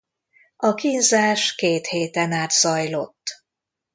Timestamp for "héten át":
1.87-2.51